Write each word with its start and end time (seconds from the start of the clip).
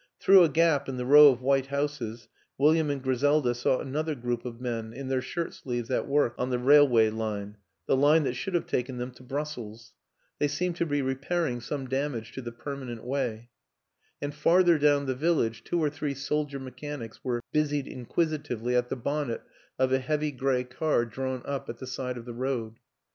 Through 0.19 0.41
a 0.43 0.49
gap 0.49 0.89
in 0.89 0.97
the 0.97 1.05
row 1.05 1.27
of 1.27 1.43
white 1.43 1.67
houses 1.67 2.27
William 2.57 2.89
and 2.89 3.03
Griselda 3.03 3.53
saw 3.53 3.77
another 3.79 4.15
group 4.15 4.45
of 4.45 4.59
men 4.59 4.93
in 4.93 5.09
their 5.09 5.21
shirt 5.21 5.53
sleeves 5.53 5.91
at 5.91 6.07
work 6.07 6.33
on 6.39 6.49
the 6.49 6.57
rail 6.57 6.87
ioo 6.87 6.89
WILLIAM 6.89 7.03
AN 7.03 7.07
ENGLISHMAN 7.07 7.43
way 7.45 7.45
line 7.45 7.57
the 7.85 7.95
line 7.95 8.23
that 8.23 8.33
should 8.33 8.55
have 8.55 8.65
taken 8.65 8.97
them 8.97 9.11
to 9.11 9.21
Brussels; 9.21 9.93
they 10.39 10.47
seemed 10.47 10.75
to 10.77 10.87
be 10.87 11.03
repairing 11.03 11.61
some 11.61 11.87
damage 11.87 12.31
to 12.31 12.41
the 12.41 12.51
permanent 12.51 13.03
way; 13.03 13.49
and 14.19 14.33
farther 14.33 14.79
down 14.79 15.05
the 15.05 15.13
village 15.13 15.63
two 15.63 15.79
or 15.79 15.91
three 15.91 16.15
soldier 16.15 16.59
mechanics 16.59 17.23
were 17.23 17.43
busied 17.51 17.87
inquisitively 17.87 18.75
at 18.75 18.89
the 18.89 18.95
bonnet 18.95 19.43
of 19.77 19.93
a 19.93 19.99
heavy 19.99 20.31
gray 20.31 20.63
car 20.63 21.05
drawn 21.05 21.43
up 21.45 21.69
at 21.69 21.77
the 21.77 21.85
side 21.85 22.17
of 22.17 22.25
the 22.25 22.33
road. 22.33 22.79